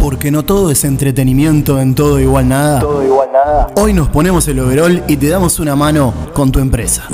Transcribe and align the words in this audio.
Porque 0.00 0.30
no 0.30 0.44
todo 0.44 0.70
es 0.70 0.84
entretenimiento 0.84 1.78
en 1.78 1.94
todo 1.94 2.18
igual 2.18 2.48
nada. 2.48 2.80
Todo 2.80 3.04
igual 3.04 3.28
nada. 3.32 3.68
Hoy 3.76 3.92
nos 3.92 4.08
ponemos 4.08 4.48
el 4.48 4.58
overall 4.60 5.04
y 5.06 5.16
te 5.16 5.28
damos 5.28 5.60
una 5.60 5.76
mano 5.76 6.14
con 6.32 6.50
tu 6.50 6.58
empresa. 6.58 7.04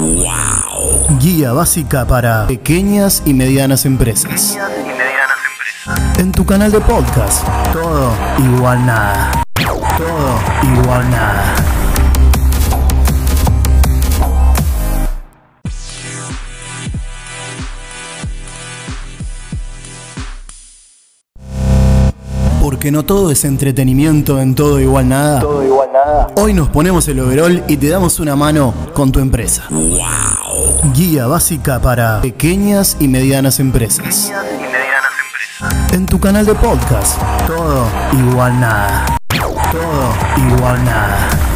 Guía 1.20 1.52
básica 1.52 2.06
para 2.06 2.46
pequeñas 2.46 3.22
y 3.26 3.34
medianas 3.34 3.86
empresas. 3.86 4.52
Y 4.54 4.88
medianas 4.88 5.36
empresas. 5.84 6.18
En 6.18 6.30
tu 6.30 6.46
canal 6.46 6.70
de 6.70 6.80
podcast. 6.80 7.44
Todo 7.72 8.12
igual 8.38 8.86
nada. 8.86 9.32
Todo 9.98 10.80
igual 10.80 11.10
nada. 11.10 11.75
Porque 22.66 22.90
no 22.90 23.04
todo 23.04 23.30
es 23.30 23.44
entretenimiento 23.44 24.40
en 24.40 24.56
todo 24.56 24.80
igual 24.80 25.08
nada. 25.08 25.38
Todo 25.38 25.62
igual 25.62 25.88
nada. 25.92 26.26
Hoy 26.34 26.52
nos 26.52 26.68
ponemos 26.68 27.06
el 27.06 27.20
overall 27.20 27.62
y 27.68 27.76
te 27.76 27.88
damos 27.88 28.18
una 28.18 28.34
mano 28.34 28.74
con 28.92 29.12
tu 29.12 29.20
empresa. 29.20 29.68
Guía 30.92 31.28
básica 31.28 31.78
para 31.78 32.20
pequeñas 32.22 32.96
y 32.98 33.06
medianas 33.06 33.60
empresas. 33.60 34.26
Y 34.26 34.32
medianas 34.32 35.12
empresas. 35.60 35.92
En 35.92 36.06
tu 36.06 36.18
canal 36.18 36.44
de 36.44 36.56
podcast. 36.56 37.22
Todo 37.46 37.86
igual 38.12 38.58
nada. 38.58 39.16
Todo 39.30 40.48
igual 40.48 40.84
nada. 40.84 41.55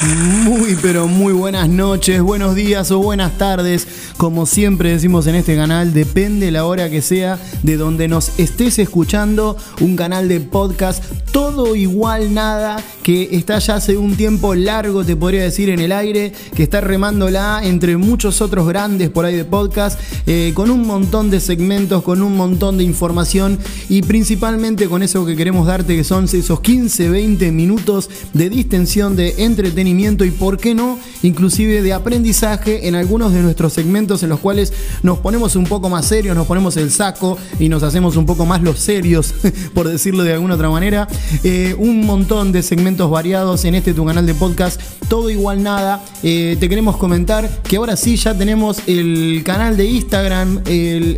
Muy 0.00 0.78
pero 0.80 1.08
muy 1.08 1.32
buenas 1.32 1.68
noches, 1.68 2.22
buenos 2.22 2.54
días 2.54 2.92
o 2.92 3.00
buenas 3.00 3.36
tardes. 3.36 3.86
Como 4.18 4.46
siempre 4.46 4.90
decimos 4.90 5.28
en 5.28 5.36
este 5.36 5.54
canal, 5.54 5.94
depende 5.94 6.50
la 6.50 6.64
hora 6.64 6.90
que 6.90 7.02
sea 7.02 7.38
de 7.62 7.76
donde 7.76 8.08
nos 8.08 8.36
estés 8.40 8.80
escuchando, 8.80 9.56
un 9.80 9.94
canal 9.94 10.26
de 10.26 10.40
podcast, 10.40 11.04
todo 11.30 11.76
igual 11.76 12.34
nada, 12.34 12.82
que 13.04 13.28
está 13.36 13.60
ya 13.60 13.76
hace 13.76 13.96
un 13.96 14.16
tiempo 14.16 14.56
largo, 14.56 15.04
te 15.04 15.14
podría 15.14 15.44
decir, 15.44 15.70
en 15.70 15.78
el 15.78 15.92
aire, 15.92 16.32
que 16.56 16.64
está 16.64 16.80
remándola 16.80 17.60
entre 17.62 17.96
muchos 17.96 18.40
otros 18.40 18.66
grandes 18.66 19.08
por 19.08 19.24
ahí 19.24 19.36
de 19.36 19.44
podcast, 19.44 20.00
eh, 20.26 20.50
con 20.52 20.72
un 20.72 20.84
montón 20.84 21.30
de 21.30 21.38
segmentos, 21.38 22.02
con 22.02 22.20
un 22.20 22.36
montón 22.36 22.76
de 22.76 22.82
información 22.82 23.56
y 23.88 24.02
principalmente 24.02 24.88
con 24.88 25.04
eso 25.04 25.24
que 25.24 25.36
queremos 25.36 25.68
darte, 25.68 25.94
que 25.94 26.02
son 26.02 26.24
esos 26.24 26.60
15, 26.60 27.08
20 27.08 27.52
minutos 27.52 28.10
de 28.34 28.50
distensión, 28.50 29.14
de 29.14 29.44
entretenimiento 29.44 30.24
y, 30.24 30.32
por 30.32 30.58
qué 30.58 30.74
no, 30.74 30.98
inclusive 31.22 31.82
de 31.82 31.92
aprendizaje 31.92 32.88
en 32.88 32.96
algunos 32.96 33.32
de 33.32 33.42
nuestros 33.42 33.74
segmentos 33.74 34.07
en 34.22 34.30
los 34.30 34.40
cuales 34.40 34.72
nos 35.02 35.18
ponemos 35.18 35.54
un 35.56 35.64
poco 35.64 35.88
más 35.88 36.06
serios, 36.06 36.34
nos 36.36 36.46
ponemos 36.46 36.76
el 36.76 36.90
saco 36.90 37.38
y 37.58 37.68
nos 37.68 37.82
hacemos 37.82 38.16
un 38.16 38.26
poco 38.26 38.46
más 38.46 38.62
los 38.62 38.78
serios, 38.78 39.34
por 39.74 39.88
decirlo 39.88 40.22
de 40.22 40.32
alguna 40.32 40.54
otra 40.54 40.70
manera. 40.70 41.06
Eh, 41.44 41.74
un 41.78 42.06
montón 42.06 42.52
de 42.52 42.62
segmentos 42.62 43.10
variados 43.10 43.64
en 43.64 43.74
este 43.74 43.94
tu 43.94 44.04
canal 44.04 44.26
de 44.26 44.34
podcast, 44.34 44.80
todo 45.08 45.30
igual 45.30 45.62
nada. 45.62 46.02
Eh, 46.22 46.56
te 46.58 46.68
queremos 46.68 46.96
comentar 46.96 47.48
que 47.62 47.76
ahora 47.76 47.96
sí 47.96 48.16
ya 48.16 48.36
tenemos 48.36 48.78
el 48.86 49.42
canal 49.44 49.76
de 49.76 49.84
Instagram, 49.84 50.62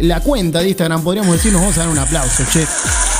la 0.02 0.20
cuenta 0.20 0.60
de 0.60 0.68
Instagram, 0.68 1.02
podríamos 1.02 1.32
decir, 1.32 1.52
nos 1.52 1.60
vamos 1.62 1.76
a 1.78 1.80
dar 1.80 1.88
un 1.90 1.98
aplauso, 1.98 2.44
che. 2.52 3.19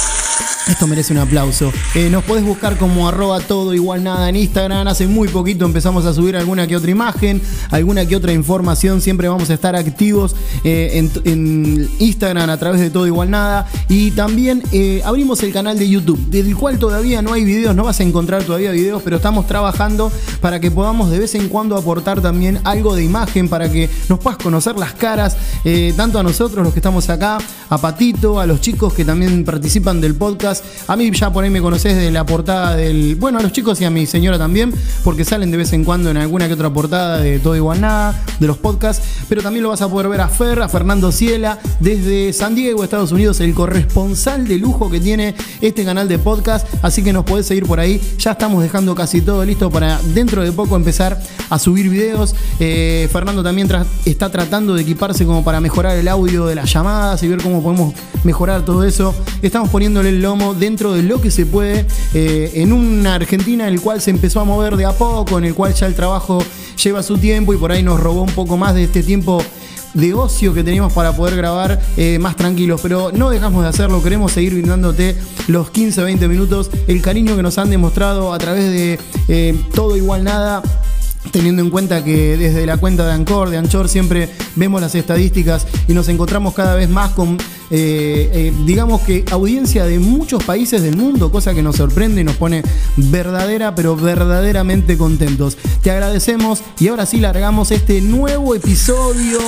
Esto 0.68 0.86
merece 0.86 1.12
un 1.12 1.18
aplauso. 1.18 1.72
Eh, 1.94 2.10
nos 2.10 2.22
podés 2.22 2.44
buscar 2.44 2.76
como 2.76 3.08
arroba 3.08 3.40
todo 3.40 3.74
igual 3.74 4.04
nada 4.04 4.28
en 4.28 4.36
Instagram. 4.36 4.86
Hace 4.86 5.06
muy 5.06 5.26
poquito 5.28 5.64
empezamos 5.64 6.04
a 6.04 6.12
subir 6.12 6.36
alguna 6.36 6.66
que 6.66 6.76
otra 6.76 6.90
imagen, 6.90 7.40
alguna 7.70 8.06
que 8.06 8.14
otra 8.14 8.32
información. 8.32 9.00
Siempre 9.00 9.28
vamos 9.28 9.50
a 9.50 9.54
estar 9.54 9.74
activos 9.74 10.36
eh, 10.62 11.08
en, 11.24 11.88
Instagram 11.98 12.50
a 12.50 12.56
través 12.58 12.80
de 12.80 12.90
todo 12.90 13.06
igual 13.06 13.30
nada. 13.30 13.66
Y 13.88 14.10
también 14.12 14.62
eh, 14.70 15.02
abrimos 15.04 15.42
el 15.42 15.52
canal 15.52 15.78
de 15.78 15.88
YouTube, 15.88 16.18
del 16.28 16.54
cual 16.54 16.78
todavía 16.78 17.22
no 17.22 17.32
hay 17.32 17.44
videos, 17.44 17.74
no 17.74 17.84
vas 17.84 18.00
a 18.00 18.02
encontrar 18.02 18.44
todavía 18.44 18.70
videos, 18.70 19.02
pero 19.02 19.16
estamos 19.16 19.46
trabajando 19.46 20.12
para 20.40 20.60
que 20.60 20.70
podamos 20.70 21.10
de 21.10 21.18
vez 21.18 21.34
en 21.34 21.48
cuando 21.48 21.76
aportar 21.76 22.20
también 22.20 22.60
algo 22.64 22.94
de 22.94 23.02
imagen 23.02 23.48
para 23.48 23.70
que 23.70 23.88
nos 24.08 24.18
puedas 24.18 24.38
conocer 24.38 24.76
las 24.76 24.92
caras, 24.92 25.36
tanto 25.96 26.18
a 26.18 26.22
nosotros 26.22 26.64
los 26.64 26.72
que 26.72 26.80
estamos 26.80 27.08
acá, 27.08 27.38
a 27.68 27.78
Patito, 27.78 28.40
a 28.40 28.46
los 28.46 28.60
chicos 28.60 28.92
que 28.92 29.04
también 29.04 29.44
participan 29.44 30.00
del 30.00 30.14
podcast. 30.14 30.49
A 30.86 30.96
mí 30.96 31.10
ya 31.12 31.32
por 31.32 31.44
ahí 31.44 31.50
me 31.50 31.60
conocés 31.60 31.96
de 31.96 32.10
la 32.10 32.24
portada 32.24 32.76
del. 32.76 33.16
Bueno, 33.16 33.38
a 33.38 33.42
los 33.42 33.52
chicos 33.52 33.80
y 33.80 33.84
a 33.84 33.90
mi 33.90 34.06
señora 34.06 34.38
también, 34.38 34.72
porque 35.04 35.24
salen 35.24 35.50
de 35.50 35.56
vez 35.56 35.72
en 35.72 35.84
cuando 35.84 36.10
en 36.10 36.16
alguna 36.16 36.48
que 36.48 36.54
otra 36.54 36.70
portada 36.70 37.18
de 37.18 37.38
Todo 37.38 37.56
Igual 37.56 37.80
Nada, 37.80 38.20
de 38.38 38.46
los 38.46 38.58
podcasts. 38.58 39.02
Pero 39.28 39.42
también 39.42 39.62
lo 39.62 39.70
vas 39.70 39.82
a 39.82 39.88
poder 39.88 40.08
ver 40.08 40.20
a 40.20 40.28
Fer, 40.28 40.62
a 40.62 40.68
Fernando 40.68 41.12
Ciela, 41.12 41.58
desde 41.78 42.32
San 42.32 42.54
Diego, 42.54 42.84
Estados 42.84 43.12
Unidos, 43.12 43.40
el 43.40 43.54
corresponsal 43.54 44.46
de 44.46 44.58
lujo 44.58 44.90
que 44.90 45.00
tiene 45.00 45.34
este 45.60 45.84
canal 45.84 46.08
de 46.08 46.18
podcast. 46.18 46.66
Así 46.82 47.02
que 47.02 47.12
nos 47.12 47.24
podés 47.24 47.46
seguir 47.46 47.66
por 47.66 47.80
ahí. 47.80 48.00
Ya 48.18 48.32
estamos 48.32 48.62
dejando 48.62 48.94
casi 48.94 49.20
todo 49.20 49.44
listo 49.44 49.70
para 49.70 50.00
dentro 50.14 50.42
de 50.42 50.52
poco 50.52 50.76
empezar 50.76 51.20
a 51.48 51.58
subir 51.58 51.88
videos. 51.88 52.34
Eh, 52.58 53.08
Fernando 53.12 53.42
también 53.42 53.68
está 54.04 54.30
tratando 54.30 54.74
de 54.74 54.82
equiparse 54.82 55.24
como 55.26 55.44
para 55.44 55.60
mejorar 55.60 55.96
el 55.96 56.08
audio 56.08 56.46
de 56.46 56.54
las 56.54 56.72
llamadas 56.72 57.22
y 57.22 57.28
ver 57.28 57.42
cómo 57.42 57.62
podemos 57.62 57.94
mejorar 58.24 58.64
todo 58.64 58.84
eso. 58.84 59.14
Estamos 59.42 59.70
poniéndole 59.70 60.10
el 60.10 60.22
lomo 60.22 60.39
dentro 60.58 60.92
de 60.94 61.02
lo 61.02 61.20
que 61.20 61.30
se 61.30 61.46
puede 61.46 61.86
eh, 62.14 62.52
en 62.54 62.72
una 62.72 63.14
Argentina 63.14 63.66
en 63.68 63.74
el 63.74 63.80
cual 63.80 64.00
se 64.00 64.10
empezó 64.10 64.40
a 64.40 64.44
mover 64.44 64.76
de 64.76 64.86
a 64.86 64.92
poco, 64.92 65.38
en 65.38 65.44
el 65.44 65.54
cual 65.54 65.74
ya 65.74 65.86
el 65.86 65.94
trabajo 65.94 66.42
lleva 66.82 67.02
su 67.02 67.18
tiempo 67.18 67.52
y 67.52 67.58
por 67.58 67.72
ahí 67.72 67.82
nos 67.82 68.00
robó 68.00 68.22
un 68.22 68.32
poco 68.32 68.56
más 68.56 68.74
de 68.74 68.84
este 68.84 69.02
tiempo 69.02 69.42
de 69.94 70.14
ocio 70.14 70.54
que 70.54 70.62
teníamos 70.64 70.92
para 70.92 71.14
poder 71.14 71.36
grabar 71.36 71.80
eh, 71.96 72.18
más 72.18 72.36
tranquilos, 72.36 72.80
pero 72.80 73.10
no 73.12 73.28
dejamos 73.30 73.64
de 73.64 73.68
hacerlo, 73.68 74.02
queremos 74.02 74.32
seguir 74.32 74.54
brindándote 74.54 75.16
los 75.48 75.70
15, 75.70 76.02
20 76.02 76.28
minutos, 76.28 76.70
el 76.86 77.02
cariño 77.02 77.36
que 77.36 77.42
nos 77.42 77.58
han 77.58 77.70
demostrado 77.70 78.32
a 78.32 78.38
través 78.38 78.70
de 78.70 78.98
eh, 79.28 79.54
todo 79.74 79.96
igual 79.96 80.24
nada. 80.24 80.62
Teniendo 81.32 81.60
en 81.60 81.68
cuenta 81.68 82.02
que 82.02 82.38
desde 82.38 82.64
la 82.64 82.78
cuenta 82.78 83.06
de 83.06 83.12
Ancor, 83.12 83.50
de 83.50 83.58
Anchor, 83.58 83.90
siempre 83.90 84.30
vemos 84.56 84.80
las 84.80 84.94
estadísticas 84.94 85.66
y 85.86 85.92
nos 85.92 86.08
encontramos 86.08 86.54
cada 86.54 86.74
vez 86.74 86.88
más 86.88 87.10
con, 87.10 87.36
eh, 87.72 88.30
eh, 88.32 88.52
digamos 88.64 89.02
que, 89.02 89.24
audiencia 89.30 89.84
de 89.84 90.00
muchos 90.00 90.42
países 90.42 90.82
del 90.82 90.96
mundo, 90.96 91.30
cosa 91.30 91.54
que 91.54 91.62
nos 91.62 91.76
sorprende 91.76 92.20
y 92.20 92.24
nos 92.24 92.34
pone 92.34 92.64
verdadera, 92.96 93.76
pero 93.76 93.94
verdaderamente 93.94 94.98
contentos. 94.98 95.56
Te 95.80 95.92
agradecemos 95.92 96.62
y 96.80 96.88
ahora 96.88 97.06
sí 97.06 97.20
largamos 97.20 97.70
este 97.70 98.00
nuevo 98.00 98.56
episodio 98.56 99.38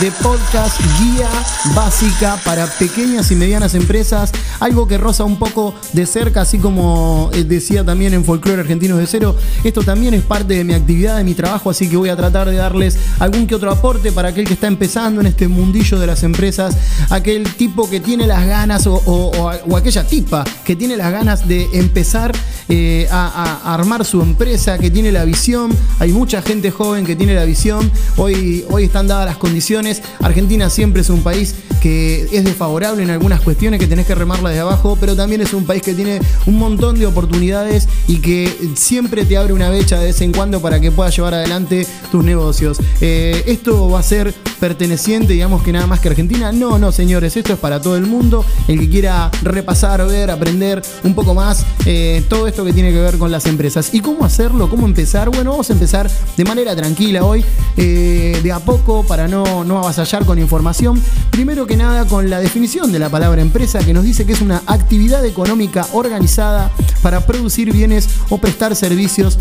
de 0.00 0.10
podcast 0.22 0.80
Guía 0.98 1.28
Básica 1.74 2.40
para 2.44 2.66
pequeñas 2.66 3.30
y 3.30 3.34
medianas 3.34 3.74
empresas, 3.74 4.32
algo 4.60 4.88
que 4.88 4.96
roza 4.96 5.24
un 5.24 5.38
poco 5.38 5.74
de 5.92 6.06
cerca, 6.06 6.42
así 6.42 6.58
como 6.58 7.30
eh, 7.34 7.44
decía 7.44 7.84
también 7.84 8.14
en 8.14 8.24
Folclore 8.24 8.62
Argentinos 8.62 8.98
de 8.98 9.06
Cero, 9.06 9.36
esto 9.64 9.82
también 9.82 10.14
es 10.14 10.22
parte 10.22 10.54
de 10.54 10.64
mi 10.64 10.72
actividad, 10.72 11.18
de 11.18 11.24
mi 11.24 11.34
trabajo, 11.34 11.68
así 11.68 11.90
que 11.90 11.98
voy 11.98 12.08
a 12.08 12.16
tratar 12.16 12.48
de 12.48 12.56
darles 12.56 12.96
algún 13.18 13.46
que 13.46 13.54
otro 13.54 13.70
aporte 13.70 14.12
para 14.12 14.28
aquel 14.28 14.46
que 14.46 14.54
está 14.54 14.66
empezando 14.66 15.20
en 15.20 15.26
este 15.26 15.46
mundillo 15.46 15.98
de 15.98 16.06
las 16.06 16.22
empresas, 16.22 16.76
aquel 17.10 17.44
tipo 17.54 17.65
que 17.90 18.00
tiene 18.00 18.26
las 18.26 18.46
ganas 18.46 18.86
o, 18.86 18.94
o- 18.94 19.76
aquella 19.76 20.06
tipa 20.06 20.44
que 20.64 20.76
tiene 20.76 20.96
las 20.96 21.10
ganas 21.12 21.46
de 21.48 21.66
empezar 21.72 22.32
eh, 22.68 23.06
a- 23.10 23.60
a 23.64 23.74
armar 23.74 24.04
su 24.04 24.20
empresa, 24.22 24.78
que 24.78 24.90
tiene 24.90 25.12
la 25.12 25.24
visión. 25.24 25.76
Hay 25.98 26.12
mucha 26.12 26.42
gente 26.42 26.70
joven 26.70 27.04
que 27.04 27.14
tiene 27.16 27.34
la 27.34 27.44
visión. 27.44 27.90
Hoy, 28.16 28.64
hoy 28.70 28.84
están 28.84 29.06
dadas 29.08 29.26
las 29.26 29.36
condiciones. 29.36 30.02
Argentina 30.22 30.70
siempre 30.70 31.02
es 31.02 31.10
un 31.10 31.22
país 31.22 31.54
que 31.80 32.28
es 32.32 32.44
desfavorable 32.44 33.02
en 33.02 33.10
algunas 33.10 33.40
cuestiones, 33.40 33.80
que 33.80 33.86
tenés 33.86 34.06
que 34.06 34.14
remarla 34.14 34.50
de 34.50 34.58
abajo, 34.58 34.96
pero 35.00 35.16
también 35.16 35.40
es 35.40 35.52
un 35.54 35.64
país 35.64 35.82
que 35.82 35.94
tiene 35.94 36.20
un 36.46 36.58
montón 36.58 36.98
de 36.98 37.06
oportunidades 37.06 37.88
y 38.06 38.18
que 38.18 38.52
siempre 38.74 39.24
te 39.24 39.36
abre 39.36 39.52
una 39.52 39.70
becha 39.70 39.98
de 39.98 40.06
vez 40.06 40.20
en 40.20 40.32
cuando 40.32 40.60
para 40.60 40.80
que 40.80 40.90
puedas 40.90 41.14
llevar 41.16 41.34
adelante 41.34 41.86
tus 42.10 42.24
negocios. 42.24 42.78
Eh, 43.00 43.44
esto 43.46 43.88
va 43.90 44.00
a 44.00 44.02
ser 44.02 44.34
perteneciente, 44.58 45.34
digamos 45.34 45.62
que 45.62 45.72
nada 45.72 45.86
más 45.86 46.00
que 46.00 46.08
Argentina. 46.08 46.52
No, 46.52 46.78
no, 46.78 46.92
señores, 46.92 47.36
esto 47.36 47.52
es 47.52 47.58
para 47.58 47.80
todo 47.80 47.96
el 47.96 48.06
mundo. 48.06 48.44
El 48.68 48.80
que 48.80 48.88
quiera 48.88 49.30
repasar, 49.42 50.06
ver, 50.06 50.30
aprender 50.30 50.82
un 51.04 51.14
poco 51.14 51.34
más 51.34 51.64
eh, 51.84 52.24
todo 52.28 52.46
esto 52.46 52.64
que 52.64 52.72
tiene 52.72 52.90
que 52.92 52.98
ver 52.98 53.18
con 53.18 53.30
las 53.30 53.46
empresas. 53.46 53.92
¿Y 53.92 54.00
cómo 54.00 54.24
hacerlo? 54.24 54.68
¿Cómo 54.70 54.86
empezar? 54.86 55.30
Bueno, 55.30 55.50
vamos 55.50 55.70
a 55.70 55.72
empezar 55.72 56.10
de 56.36 56.44
manera 56.44 56.74
tranquila 56.74 57.24
hoy, 57.24 57.44
eh, 57.76 58.25
de 58.42 58.52
a 58.52 58.60
poco, 58.60 59.04
para 59.06 59.28
no, 59.28 59.64
no 59.64 59.78
avasallar 59.78 60.24
con 60.24 60.38
información. 60.38 61.02
Primero 61.30 61.66
que 61.66 61.76
nada, 61.76 62.06
con 62.06 62.30
la 62.30 62.40
definición 62.40 62.92
de 62.92 62.98
la 62.98 63.08
palabra 63.08 63.42
empresa, 63.42 63.78
que 63.80 63.92
nos 63.92 64.04
dice 64.04 64.26
que 64.26 64.32
es 64.32 64.40
una 64.40 64.62
actividad 64.66 65.24
económica 65.24 65.86
organizada 65.92 66.70
para 67.02 67.26
producir 67.26 67.72
bienes 67.72 68.08
o 68.28 68.38
prestar 68.38 68.74
servicios. 68.76 69.38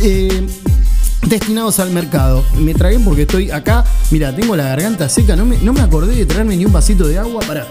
eh, 0.00 0.46
destinados 1.26 1.78
al 1.78 1.90
mercado. 1.90 2.44
Me 2.58 2.74
tragué 2.74 2.98
porque 3.00 3.22
estoy 3.22 3.50
acá. 3.50 3.84
Mira, 4.10 4.34
tengo 4.34 4.56
la 4.56 4.64
garganta 4.64 5.08
seca. 5.08 5.36
No 5.36 5.44
me, 5.44 5.56
no 5.58 5.72
me 5.72 5.80
acordé 5.80 6.14
de 6.14 6.26
traerme 6.26 6.56
ni 6.56 6.64
un 6.64 6.72
vasito 6.72 7.06
de 7.06 7.18
agua 7.18 7.40
para. 7.46 7.66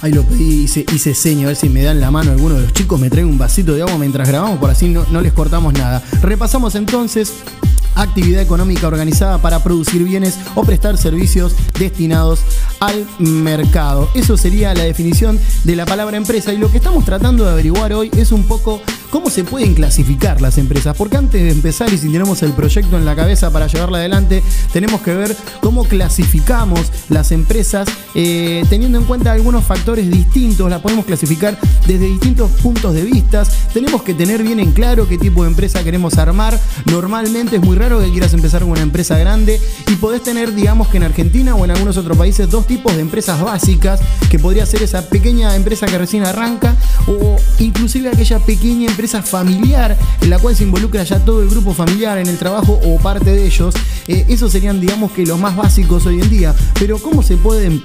Ahí 0.00 0.12
lo 0.12 0.22
pedí, 0.22 0.62
hice, 0.62 0.86
hice 0.94 1.12
seña, 1.12 1.44
a 1.44 1.48
ver 1.48 1.56
si 1.56 1.68
me 1.68 1.82
dan 1.82 2.00
la 2.00 2.12
mano 2.12 2.30
alguno 2.30 2.54
de 2.54 2.62
los 2.62 2.72
chicos, 2.72 3.00
me 3.00 3.10
traen 3.10 3.26
un 3.26 3.36
vasito 3.36 3.74
de 3.74 3.82
agua 3.82 3.98
mientras 3.98 4.28
grabamos, 4.28 4.60
por 4.60 4.70
así 4.70 4.88
no, 4.88 5.04
no 5.10 5.20
les 5.20 5.32
cortamos 5.32 5.72
nada. 5.72 6.00
Repasamos 6.22 6.76
entonces 6.76 7.32
actividad 8.02 8.42
económica 8.42 8.86
organizada 8.86 9.38
para 9.38 9.62
producir 9.62 10.04
bienes 10.04 10.38
o 10.54 10.64
prestar 10.64 10.96
servicios 10.98 11.54
destinados 11.78 12.40
al 12.80 13.06
mercado. 13.18 14.08
Eso 14.14 14.36
sería 14.36 14.74
la 14.74 14.84
definición 14.84 15.38
de 15.64 15.76
la 15.76 15.86
palabra 15.86 16.16
empresa 16.16 16.52
y 16.52 16.58
lo 16.58 16.70
que 16.70 16.78
estamos 16.78 17.04
tratando 17.04 17.44
de 17.44 17.50
averiguar 17.50 17.92
hoy 17.92 18.10
es 18.16 18.32
un 18.32 18.44
poco 18.44 18.80
cómo 19.10 19.30
se 19.30 19.44
pueden 19.44 19.74
clasificar 19.74 20.40
las 20.40 20.58
empresas, 20.58 20.96
porque 20.96 21.16
antes 21.16 21.42
de 21.42 21.50
empezar 21.50 21.92
y 21.92 21.98
si 21.98 22.08
tenemos 22.08 22.42
el 22.42 22.52
proyecto 22.52 22.96
en 22.96 23.04
la 23.04 23.16
cabeza 23.16 23.50
para 23.50 23.66
llevarla 23.66 23.98
adelante, 23.98 24.42
tenemos 24.72 25.00
que 25.00 25.14
ver 25.14 25.36
cómo 25.60 25.84
clasificamos 25.84 26.80
las 27.08 27.32
empresas 27.32 27.88
eh, 28.14 28.64
teniendo 28.68 28.98
en 28.98 29.04
cuenta 29.04 29.32
algunos 29.32 29.64
factores 29.64 30.10
distintos, 30.10 30.68
la 30.70 30.80
podemos 30.80 31.06
clasificar 31.06 31.58
desde 31.86 32.06
distintos 32.06 32.50
puntos 32.62 32.94
de 32.94 33.02
vista, 33.02 33.44
tenemos 33.72 34.02
que 34.02 34.14
tener 34.14 34.42
bien 34.42 34.60
en 34.60 34.72
claro 34.72 35.08
qué 35.08 35.18
tipo 35.18 35.42
de 35.42 35.50
empresa 35.50 35.82
queremos 35.82 36.18
armar, 36.18 36.58
normalmente 36.86 37.56
es 37.56 37.62
muy 37.62 37.76
raro 37.76 38.00
que 38.00 38.10
quieras 38.10 38.34
empezar 38.34 38.62
con 38.62 38.72
una 38.72 38.82
empresa 38.82 39.18
grande 39.18 39.60
y 39.90 39.96
podés 39.96 40.22
tener, 40.22 40.54
digamos 40.54 40.88
que 40.88 40.98
en 40.98 41.04
Argentina 41.04 41.54
o 41.54 41.64
en 41.64 41.70
algunos 41.70 41.96
otros 41.96 42.16
países, 42.16 42.50
dos 42.50 42.66
tipos 42.66 42.94
de 42.94 43.02
empresas 43.02 43.40
básicas, 43.40 44.00
que 44.30 44.38
podría 44.38 44.66
ser 44.66 44.82
esa 44.82 45.08
pequeña 45.08 45.54
empresa 45.56 45.86
que 45.86 45.96
recién 45.96 46.24
arranca 46.24 46.76
o 47.06 47.36
inclusive 47.58 48.08
aquella 48.10 48.38
pequeña 48.40 48.86
empresa 48.86 48.97
familiar 49.22 49.96
en 50.20 50.30
la 50.30 50.38
cual 50.38 50.56
se 50.56 50.64
involucra 50.64 51.04
ya 51.04 51.24
todo 51.24 51.42
el 51.42 51.48
grupo 51.48 51.72
familiar 51.72 52.18
en 52.18 52.26
el 52.26 52.36
trabajo 52.38 52.80
o 52.84 52.98
parte 52.98 53.30
de 53.30 53.46
ellos. 53.46 53.74
Eh, 54.08 54.26
esos 54.28 54.52
serían, 54.52 54.80
digamos 54.80 55.12
que 55.12 55.24
los 55.24 55.38
más 55.38 55.56
básicos 55.56 56.06
hoy 56.06 56.20
en 56.20 56.30
día. 56.30 56.54
Pero 56.78 56.98
¿cómo 56.98 57.22
se 57.22 57.36
pueden 57.36 57.82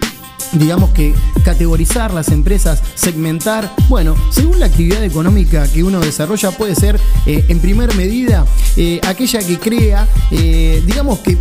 digamos 0.54 0.92
que 0.92 1.16
categorizar 1.44 2.14
las 2.14 2.28
empresas, 2.30 2.84
segmentar, 2.94 3.74
bueno, 3.90 4.16
según 4.30 4.60
la 4.60 4.68
actividad 4.68 5.04
económica 5.04 5.68
que 5.68 5.84
uno 5.84 6.00
desarrolla 6.00 6.52
puede 6.52 6.76
ser 6.76 7.00
eh, 7.26 7.46
en 7.48 7.60
primer 7.60 7.96
medida 7.96 8.46
eh, 8.78 9.02
aquella 9.04 9.40
que 9.40 9.58
crea, 9.58 10.08
digamos 10.30 11.20
que 11.20 11.40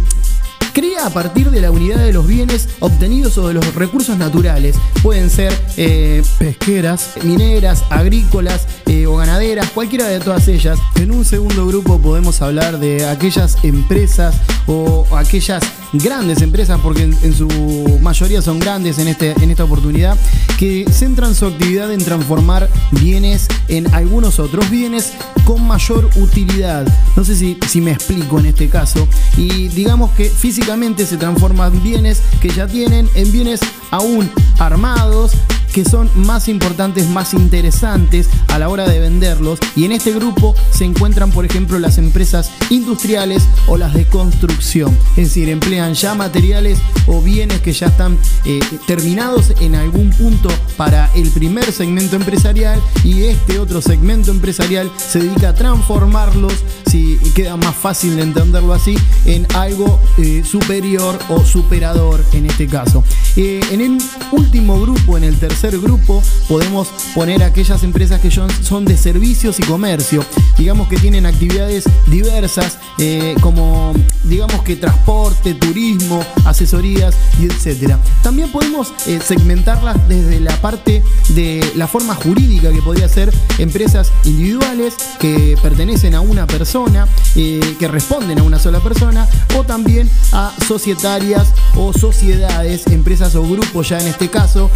crea 0.72 1.06
a 1.06 1.10
partir 1.10 1.50
de 1.50 1.60
la 1.60 1.70
unidad 1.70 1.98
de 1.98 2.12
los 2.12 2.26
bienes 2.26 2.68
obtenidos 2.80 3.36
o 3.38 3.48
de 3.48 3.54
los 3.54 3.74
recursos 3.74 4.16
naturales. 4.16 4.76
Pueden 5.02 5.30
ser 5.30 5.52
eh, 5.76 6.22
pesqueras, 6.38 7.14
mineras, 7.22 7.84
agrícolas 7.90 8.66
eh, 8.86 9.06
o 9.06 9.16
ganaderas, 9.16 9.70
cualquiera 9.70 10.06
de 10.06 10.20
todas 10.20 10.48
ellas. 10.48 10.78
En 10.96 11.10
un 11.10 11.24
segundo 11.24 11.66
grupo 11.66 12.00
podemos 12.00 12.40
hablar 12.42 12.78
de 12.78 13.06
aquellas 13.06 13.58
empresas 13.62 14.34
o 14.66 15.06
aquellas 15.16 15.62
grandes 15.92 16.40
empresas, 16.40 16.80
porque 16.82 17.02
en, 17.02 17.34
su 17.34 17.98
mayoría 18.00 18.40
son 18.40 18.58
grandes 18.58 18.98
en, 18.98 19.08
este, 19.08 19.32
en 19.42 19.50
esta 19.50 19.64
oportunidad, 19.64 20.16
que 20.58 20.86
centran 20.90 21.34
su 21.34 21.46
actividad 21.46 21.92
en 21.92 22.02
transformar 22.02 22.68
bienes 22.92 23.48
en 23.68 23.92
algunos 23.94 24.38
otros 24.38 24.70
bienes 24.70 25.12
con 25.44 25.66
mayor 25.66 26.08
utilidad. 26.16 26.86
No 27.14 27.24
sé 27.24 27.36
si, 27.36 27.58
si 27.68 27.80
me 27.80 27.90
explico 27.90 28.38
en 28.38 28.46
este 28.46 28.68
caso. 28.68 29.06
Y 29.36 29.68
digamos 29.68 30.12
que 30.12 30.26
físicamente 30.26 30.61
se 31.06 31.16
transforman 31.16 31.82
bienes 31.82 32.22
que 32.40 32.48
ya 32.48 32.66
tienen 32.68 33.08
en 33.14 33.32
bienes 33.32 33.60
aún 33.90 34.30
armados 34.58 35.32
que 35.72 35.84
son 35.84 36.10
más 36.14 36.48
importantes, 36.48 37.08
más 37.08 37.34
interesantes 37.34 38.28
a 38.48 38.58
la 38.58 38.68
hora 38.68 38.88
de 38.88 39.00
venderlos. 39.00 39.58
Y 39.74 39.84
en 39.84 39.92
este 39.92 40.12
grupo 40.12 40.54
se 40.70 40.84
encuentran, 40.84 41.30
por 41.30 41.44
ejemplo, 41.44 41.78
las 41.78 41.98
empresas 41.98 42.50
industriales 42.70 43.42
o 43.66 43.76
las 43.76 43.94
de 43.94 44.06
construcción. 44.06 44.96
Es 45.16 45.28
decir, 45.28 45.48
emplean 45.48 45.94
ya 45.94 46.14
materiales 46.14 46.78
o 47.06 47.20
bienes 47.20 47.60
que 47.60 47.72
ya 47.72 47.86
están 47.86 48.18
eh, 48.44 48.60
terminados 48.86 49.52
en 49.60 49.74
algún 49.74 50.10
punto 50.10 50.48
para 50.76 51.10
el 51.14 51.30
primer 51.30 51.70
segmento 51.72 52.16
empresarial 52.16 52.80
y 53.04 53.24
este 53.24 53.58
otro 53.58 53.80
segmento 53.80 54.30
empresarial 54.30 54.90
se 54.96 55.20
dedica 55.20 55.50
a 55.50 55.54
transformarlos, 55.54 56.52
si 56.86 57.18
queda 57.34 57.56
más 57.56 57.74
fácil 57.74 58.16
de 58.16 58.22
entenderlo 58.22 58.74
así, 58.74 58.96
en 59.24 59.46
algo 59.54 60.00
eh, 60.18 60.42
superior 60.44 61.18
o 61.28 61.44
superador 61.44 62.24
en 62.32 62.46
este 62.46 62.66
caso. 62.66 63.04
Eh, 63.36 63.60
en 63.70 63.80
el 63.80 63.98
último 64.32 64.80
grupo, 64.80 65.16
en 65.16 65.24
el 65.24 65.38
tercer 65.38 65.78
grupo 65.78 66.22
podemos 66.48 66.88
poner 67.14 67.42
aquellas 67.42 67.82
empresas 67.82 68.20
que 68.20 68.30
son 68.30 68.84
de 68.84 68.96
servicios 68.96 69.60
y 69.60 69.62
comercio, 69.62 70.24
digamos 70.58 70.88
que 70.88 70.96
tienen 70.96 71.26
actividades 71.26 71.84
diversas 72.06 72.78
eh, 72.98 73.34
como 73.40 73.92
digamos 74.24 74.62
que 74.62 74.76
transporte, 74.76 75.54
turismo, 75.54 76.24
asesorías 76.44 77.14
y 77.40 77.46
etcétera. 77.46 77.98
También 78.22 78.50
podemos 78.52 78.92
eh, 79.06 79.18
segmentarlas 79.24 79.96
desde 80.08 80.40
la 80.40 80.54
parte 80.60 81.02
de 81.30 81.72
la 81.74 81.88
forma 81.88 82.14
jurídica 82.14 82.70
que 82.70 82.82
podría 82.82 83.08
ser 83.08 83.32
empresas 83.58 84.12
individuales 84.24 84.94
que 85.18 85.56
pertenecen 85.62 86.14
a 86.14 86.20
una 86.20 86.46
persona, 86.46 87.08
eh, 87.34 87.76
que 87.78 87.88
responden 87.88 88.38
a 88.38 88.42
una 88.42 88.58
sola 88.58 88.80
persona, 88.80 89.28
o 89.56 89.64
también 89.64 90.08
a 90.32 90.52
societarias 90.66 91.48
o 91.74 91.92
sociedades, 91.92 92.86
empresas 92.88 93.34
o 93.34 93.42
grupos 93.42 93.88
ya 93.88 93.98
en 94.00 94.06
este 94.06 94.21
caso, 94.28 94.70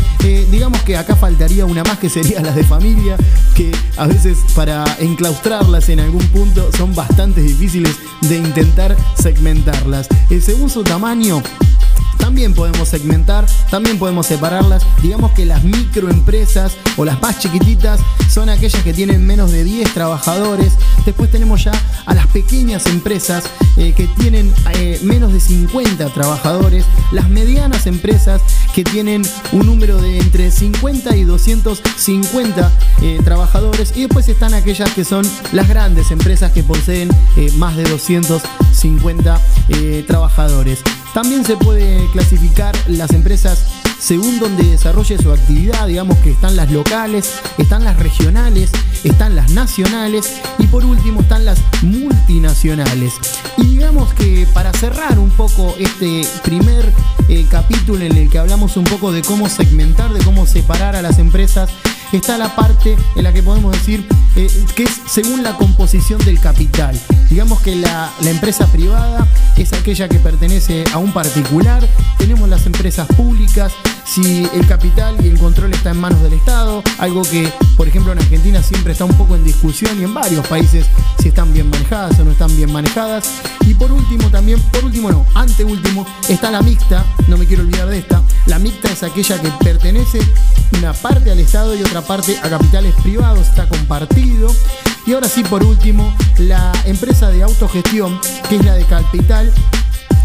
digamos 0.50 0.82
que 0.82 0.96
acá 0.96 1.16
faltaría 1.16 1.66
una 1.66 1.84
más 1.84 1.98
que 1.98 2.08
sería 2.08 2.40
las 2.40 2.54
de 2.54 2.64
familia, 2.64 3.16
que 3.54 3.72
a 3.96 4.06
veces 4.06 4.38
para 4.54 4.84
enclaustrarlas 4.98 5.88
en 5.88 6.00
algún 6.00 6.26
punto 6.28 6.70
son 6.76 6.94
bastante 6.94 7.40
difíciles 7.40 7.96
de 8.22 8.38
intentar 8.38 8.96
segmentarlas. 9.14 10.08
Eh, 10.30 10.40
según 10.40 10.70
su 10.70 10.82
tamaño, 10.82 11.42
también 12.18 12.54
podemos 12.54 12.88
segmentar, 12.88 13.46
también 13.70 13.98
podemos 13.98 14.26
separarlas. 14.26 14.84
Digamos 15.02 15.32
que 15.32 15.44
las 15.44 15.64
microempresas 15.64 16.76
o 16.96 17.04
las 17.04 17.20
más 17.20 17.38
chiquititas 17.38 18.00
son 18.30 18.48
aquellas 18.48 18.82
que 18.82 18.92
tienen 18.92 19.26
menos 19.26 19.52
de 19.52 19.64
10 19.64 19.92
trabajadores. 19.94 20.74
Después 21.04 21.30
tenemos 21.30 21.64
ya 21.64 21.72
a 22.04 22.14
las 22.14 22.26
pequeñas 22.28 22.86
empresas 22.86 23.44
eh, 23.76 23.92
que 23.96 24.06
tienen 24.06 24.52
eh, 24.74 24.98
menos 25.02 25.32
de 25.32 25.40
50 25.40 26.08
trabajadores. 26.10 26.84
Las 27.12 27.28
medianas 27.28 27.86
empresas 27.86 28.42
que 28.74 28.84
tienen 28.84 29.22
un 29.52 29.66
número 29.66 30.00
de 30.00 30.18
entre 30.18 30.50
50 30.50 31.16
y 31.16 31.24
250 31.24 32.72
eh, 33.02 33.20
trabajadores. 33.24 33.92
Y 33.96 34.02
después 34.02 34.28
están 34.28 34.54
aquellas 34.54 34.90
que 34.90 35.04
son 35.04 35.26
las 35.52 35.68
grandes 35.68 36.10
empresas 36.10 36.52
que 36.52 36.62
poseen 36.62 37.08
más 37.56 37.76
de 37.76 37.84
250 37.84 39.40
trabajadores. 40.06 40.80
También 41.16 41.46
se 41.46 41.56
puede 41.56 42.10
clasificar 42.10 42.76
las 42.88 43.10
empresas 43.12 43.64
según 43.98 44.38
donde 44.38 44.64
desarrolle 44.64 45.16
su 45.16 45.32
actividad, 45.32 45.86
digamos 45.86 46.18
que 46.18 46.30
están 46.30 46.56
las 46.56 46.70
locales, 46.70 47.40
están 47.56 47.84
las 47.84 47.98
regionales, 47.98 48.70
están 49.02 49.34
las 49.34 49.50
nacionales 49.52 50.36
y 50.58 50.66
por 50.66 50.84
último 50.84 51.22
están 51.22 51.46
las 51.46 51.58
multinacionales. 51.80 53.14
Y 53.56 53.64
digamos 53.64 54.12
que 54.12 54.46
para 54.52 54.74
cerrar 54.74 55.18
un 55.18 55.30
poco 55.30 55.74
este 55.78 56.20
primer 56.42 56.92
eh, 57.30 57.46
capítulo 57.50 58.04
en 58.04 58.14
el 58.14 58.28
que 58.28 58.38
hablamos 58.38 58.76
un 58.76 58.84
poco 58.84 59.10
de 59.10 59.22
cómo 59.22 59.48
segmentar, 59.48 60.12
de 60.12 60.22
cómo 60.22 60.44
separar 60.44 60.96
a 60.96 61.00
las 61.00 61.18
empresas, 61.18 61.70
está 62.12 62.38
la 62.38 62.54
parte 62.54 62.96
en 63.16 63.24
la 63.24 63.32
que 63.32 63.42
podemos 63.42 63.72
decir 63.72 64.06
eh, 64.36 64.48
que 64.74 64.84
es 64.84 65.00
según 65.06 65.42
la 65.42 65.54
composición 65.56 66.24
del 66.24 66.40
capital. 66.40 66.98
Digamos 67.30 67.60
que 67.60 67.74
la, 67.74 68.10
la, 68.20 68.30
empresa 68.30 68.66
privada 68.66 69.26
es 69.56 69.72
aquella 69.72 70.08
que 70.08 70.18
pertenece 70.18 70.84
a 70.92 70.98
un 70.98 71.12
particular, 71.12 71.86
tenemos 72.18 72.48
las 72.48 72.66
empresas 72.66 73.06
públicas, 73.08 73.72
si 74.06 74.48
el 74.54 74.66
capital 74.66 75.16
y 75.22 75.28
el 75.28 75.38
control 75.38 75.74
está 75.74 75.90
en 75.90 75.98
manos 75.98 76.22
del 76.22 76.32
Estado, 76.32 76.82
algo 76.98 77.22
que 77.22 77.52
por 77.76 77.88
ejemplo 77.88 78.12
en 78.12 78.18
Argentina 78.18 78.62
siempre 78.62 78.92
está 78.92 79.04
un 79.04 79.16
poco 79.16 79.36
en 79.36 79.44
discusión 79.44 80.00
y 80.00 80.04
en 80.04 80.14
varios 80.14 80.46
países 80.46 80.86
si 81.20 81.28
están 81.28 81.52
bien 81.52 81.68
manejadas 81.68 82.18
o 82.20 82.24
no 82.24 82.30
están 82.30 82.56
bien 82.56 82.72
manejadas. 82.72 83.28
Y 83.66 83.74
por 83.74 83.90
último 83.90 84.30
también, 84.30 84.60
por 84.72 84.84
último 84.84 85.10
no, 85.10 85.26
anteúltimo, 85.34 86.06
está 86.28 86.50
la 86.50 86.62
mixta, 86.62 87.04
no 87.26 87.36
me 87.36 87.46
quiero 87.46 87.62
olvidar 87.62 87.88
de 87.88 87.98
esta, 87.98 88.22
la 88.46 88.60
mixta 88.60 88.90
es 88.92 89.02
aquella 89.02 89.40
que 89.40 89.50
pertenece 89.64 90.20
una 90.78 90.92
parte 90.92 91.30
al 91.30 91.40
Estado 91.40 91.74
y 91.74 91.82
otra 91.82 92.00
parte 92.00 92.38
a 92.42 92.48
capitales 92.48 92.94
privados, 93.02 93.48
está 93.48 93.68
compartido. 93.68 94.54
Y 95.06 95.12
ahora 95.12 95.28
sí, 95.28 95.44
por 95.44 95.62
último, 95.62 96.12
la 96.38 96.72
empresa 96.84 97.30
de 97.30 97.42
autogestión, 97.42 98.18
que 98.48 98.56
es 98.56 98.64
la 98.64 98.74
de 98.74 98.84
capital, 98.84 99.52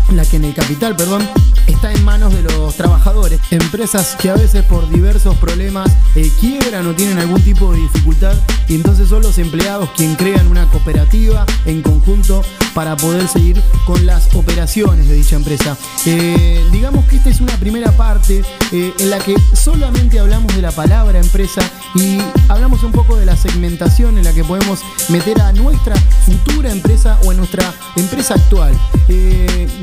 la 0.10 0.25
que 0.25 0.38
en 0.38 0.46
el 0.46 0.53
capital, 0.53 0.96
perdón, 0.96 1.27
está 1.67 1.91
en 1.91 2.03
manos 2.03 2.34
de 2.34 2.41
los 2.41 2.75
trabajadores. 2.75 3.39
Empresas 3.51 4.15
que 4.20 4.29
a 4.29 4.36
veces 4.36 4.63
por 4.63 4.89
diversos 4.89 5.36
problemas 5.38 5.89
eh, 6.15 6.29
quiebran 6.39 6.86
o 6.88 6.93
tienen 6.93 7.20
algún 7.20 7.41
tipo 7.41 7.72
de 7.72 7.79
dificultad 7.79 8.36
y 8.67 8.75
entonces 8.75 9.10
son 9.10 9.22
los 9.22 9.38
empleados 9.38 9.89
quien 9.96 10.15
crean 10.15 10.48
una 10.48 10.70
cooperativa 10.70 11.46
en 11.65 11.81
conjunto 11.81 12.43
para 12.74 12.96
poder 12.96 13.27
seguir 13.27 13.62
con 13.86 14.05
las 14.05 14.34
operaciones 14.36 15.08
de 15.08 15.15
dicha 15.15 15.36
empresa. 15.36 15.77
Eh, 16.05 16.65
digamos 16.72 17.05
que 17.05 17.17
esta 17.17 17.29
es 17.29 17.41
una 17.41 17.55
primera 17.58 17.91
parte 17.91 18.43
eh, 18.72 18.93
en 19.00 19.10
la 19.10 19.20
que 19.20 19.36
solamente 19.53 20.20
hablamos 20.20 20.53
de 20.55 20.62
la 20.62 20.72
palabra 20.72 21.20
empresa 21.20 21.62
y 21.96 22.20
hablamos 22.50 22.84
un 22.84 22.91
poco 22.91 23.17
de 23.17 23.25
la 23.25 23.36
segmentación 23.36 24.17
en 24.17 24.24
la 24.24 24.34
que 24.34 24.43
podemos 24.43 24.79
meter 25.10 25.41
a 25.41 25.51
nuestra 25.53 25.96
futura 26.25 26.72
empresa 26.72 27.20
o 27.24 27.31
a 27.31 27.34
nuestra 27.34 27.74
empresa 27.96 28.36
actual 28.36 28.77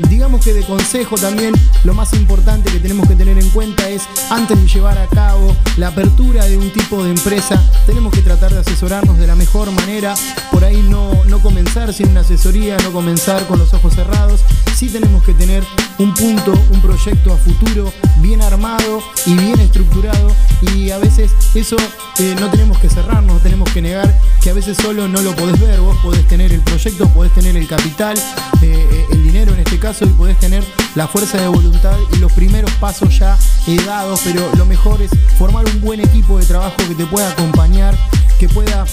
digamos 0.09 0.43
que 0.43 0.53
de 0.53 0.63
consejo 0.63 1.15
también 1.15 1.53
lo 1.83 1.93
más 1.93 2.13
importante 2.13 2.71
que 2.71 2.79
tenemos 2.79 3.07
que 3.07 3.15
tener 3.15 3.37
en 3.37 3.49
cuenta 3.51 3.87
es 3.89 4.03
antes 4.29 4.59
de 4.59 4.67
llevar 4.67 4.97
a 4.97 5.07
cabo 5.07 5.55
la 5.77 5.89
apertura 5.89 6.45
de 6.45 6.57
un 6.57 6.71
tipo 6.71 7.03
de 7.03 7.11
empresa, 7.11 7.61
tenemos 7.85 8.13
que 8.13 8.21
tratar 8.21 8.51
de 8.51 8.59
asesorarnos 8.59 9.17
de 9.17 9.27
la 9.27 9.35
mejor 9.35 9.71
manera, 9.71 10.15
por 10.51 10.63
ahí 10.63 10.81
no, 10.81 11.23
no 11.25 11.39
comenzar 11.39 11.93
sin 11.93 12.09
una 12.09 12.21
asesoría, 12.21 12.77
no 12.83 12.91
comenzar 12.91 13.45
con 13.47 13.59
los 13.59 13.73
ojos 13.73 13.93
cerrados, 13.93 14.41
sí 14.75 14.89
tenemos 14.89 15.23
que 15.23 15.33
tener 15.33 15.63
un 15.97 16.13
punto, 16.13 16.53
un 16.71 16.81
proyecto 16.81 17.33
a 17.33 17.37
futuro 17.37 17.91
bien 18.21 18.41
armado 18.41 19.03
y 19.25 19.35
bien 19.35 19.59
estructurado. 19.59 20.31
Y 20.73 20.91
a 20.91 20.97
veces 20.97 21.31
eso 21.53 21.75
eh, 22.19 22.35
no 22.39 22.49
tenemos 22.49 22.77
que 22.79 22.89
cerrarnos, 22.89 23.35
no 23.35 23.39
tenemos 23.41 23.69
que 23.71 23.81
negar 23.81 24.19
que 24.41 24.49
a 24.49 24.53
veces 24.53 24.77
solo 24.77 25.07
no 25.07 25.21
lo 25.21 25.35
podés 25.35 25.59
ver, 25.59 25.79
vos 25.81 25.97
podés 26.01 26.25
tener 26.27 26.53
el 26.53 26.61
proyecto, 26.61 27.07
podés 27.09 27.33
tener 27.33 27.57
el 27.57 27.67
capital, 27.67 28.17
eh, 28.17 28.87
eh, 28.91 29.05
el 29.11 29.23
dinero 29.23 29.53
en 29.53 29.59
este 29.59 29.77
caso 29.79 29.98
y 30.05 30.13
podés 30.13 30.37
tener 30.39 30.63
la 30.95 31.07
fuerza 31.07 31.37
de 31.37 31.47
voluntad 31.47 31.97
y 32.13 32.17
los 32.17 32.31
primeros 32.31 32.71
pasos 32.73 33.17
ya 33.17 33.37
dados, 33.85 34.21
pero 34.23 34.49
lo 34.57 34.65
mejor 34.65 35.01
es 35.01 35.11
formar 35.37 35.65
un 35.65 35.81
buen 35.81 35.99
equipo 35.99 36.39
de 36.39 36.45
trabajo 36.45 36.75
que 36.77 36.95
te 36.95 37.05
pueda 37.05 37.29
acompañar, 37.29 37.95
que 38.39 38.49
pueda 38.49 38.85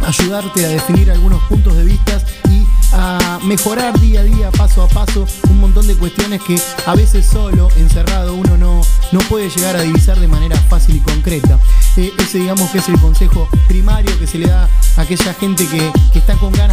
ayudarte 0.00 0.64
a 0.64 0.68
definir 0.68 1.10
algunos 1.10 1.42
puntos 1.44 1.76
de 1.76 1.84
vista 1.84 2.20
y 2.48 2.66
a 2.92 3.38
mejorar 3.44 3.98
día 4.00 4.20
a 4.20 4.24
día, 4.24 4.50
paso 4.50 4.82
a 4.82 4.88
paso, 4.88 5.26
un 5.48 5.60
montón 5.60 5.86
de 5.86 5.94
cuestiones 5.94 6.42
que 6.42 6.60
a 6.86 6.94
veces 6.94 7.26
solo, 7.26 7.68
encerrado, 7.76 8.34
uno 8.34 8.56
no, 8.56 8.80
no 9.12 9.20
puede 9.20 9.48
llegar 9.48 9.76
a 9.76 9.82
divisar 9.82 10.18
de 10.18 10.26
manera 10.26 10.56
fácil 10.56 10.96
y 10.96 11.00
concreta. 11.00 11.58
Eh, 11.96 12.12
ese 12.18 12.38
digamos 12.38 12.70
que 12.70 12.78
es 12.78 12.88
el 12.88 12.98
consejo 12.98 13.48
primario 13.68 14.18
que 14.18 14.26
se 14.26 14.38
le 14.38 14.48
da 14.48 14.68
a 14.96 15.00
aquella 15.02 15.34
gente 15.34 15.66
que, 15.66 15.92
está 16.14 16.34
con 16.34 16.52
ganas 16.52 16.69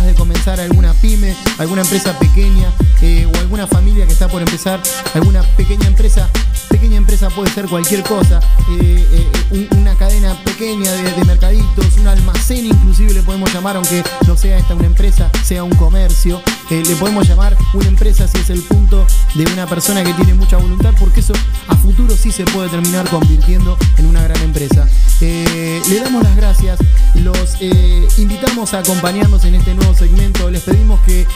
alguna 0.54 0.94
pyme, 0.94 1.36
alguna 1.58 1.82
empresa 1.82 2.18
pequeña 2.18 2.72
eh, 3.02 3.26
o 3.26 3.38
alguna 3.40 3.68
familia 3.68 4.06
que 4.06 4.14
está 4.14 4.28
por 4.28 4.42
empezar 4.42 4.82
alguna 5.14 5.44
pequeña 5.44 5.88
empresa. 5.88 6.30
Pequeña 6.70 6.98
empresa 6.98 7.30
puede 7.30 7.52
ser 7.52 7.68
cualquier 7.68 8.04
cosa, 8.04 8.40
eh, 8.70 9.68
una 9.72 9.96
cadena 9.96 10.36
pequeña 10.44 10.92
de, 10.92 11.12
de 11.14 11.26
mercaditos, 11.26 11.98
un 11.98 12.08
almacén 12.08 12.66
inclusive 12.66 13.14
le 13.14 13.24
podemos 13.24 13.54
llamar, 13.54 13.78
aunque 13.78 14.04
no 14.28 14.38
sea 14.38 14.58
esta 14.58 14.76
una 14.76 14.86
empresa, 14.86 15.30
sea 15.44 15.64
un 15.64 15.74
comercio 15.76 16.42
eh, 16.70 16.84
le 16.86 16.96
podemos 16.98 17.26
llamar 17.26 17.56
una 17.74 17.88
empresa 17.88 18.28
si 18.28 18.38
es 18.40 18.50
el 18.50 18.62
punto 18.62 19.08
de 19.36 19.46
una 19.54 19.68
persona 19.68 20.04
que 20.04 20.14
tiene 20.14 20.34
mucha 20.34 20.58
voluntad, 20.58 20.94
porque 21.00 21.22
eso 21.22 21.32
a 21.70 21.76
futuro 21.78 22.14
sí 22.18 22.32
se 22.32 22.44
puede 22.44 22.68
terminar 22.68 23.10
convirtiendo 23.10 23.78
en 23.98 24.06
una 24.06 24.22
gran 24.22 24.42
empresa. 24.42 24.86
Eh, 25.22 25.82
le 25.88 26.00
damos 26.02 26.24
las 26.24 26.36
gracias, 26.36 26.78
los 27.16 27.56
eh, 27.62 28.08
invitamos 28.18 28.74
a 28.74 28.80
acompañarnos 28.80 29.46
en 29.46 29.56
este 29.56 29.74
nuevo 29.76 29.94
segmento, 29.94 30.37
les 30.52 30.62
pedimos 30.62 31.00
que 31.02 31.28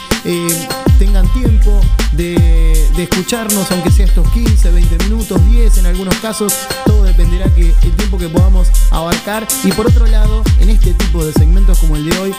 tengan 0.98 1.26
tiempo 1.32 1.80
de, 2.12 2.72
escucharnos, 2.96 3.70
aunque 3.72 3.90
sea 3.90 4.06
estos 4.06 4.30
15, 4.30 4.70
20 4.70 4.98
minutos, 5.04 5.44
10 5.50 5.78
en 5.78 5.86
algunos 5.86 6.14
casos, 6.16 6.54
todo 6.86 7.02
dependerá 7.02 7.52
que 7.52 7.74
el 7.82 7.92
tiempo 7.96 8.16
que 8.16 8.28
podamos 8.28 8.68
abarcar. 8.90 9.46
Y 9.64 9.72
por 9.72 9.88
otro 9.88 10.06
lado, 10.06 10.42
en 10.60 10.70
este 10.70 10.94
tipo 10.94 11.24
de 11.24 11.32
segmentos 11.32 11.78
como 11.80 11.96
el 11.96 12.08
de 12.08 12.18
hoy, 12.18 12.34